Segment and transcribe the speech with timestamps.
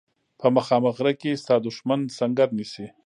[0.39, 2.87] په مخامخ غره کې ستا دښمن سنګر نیسي.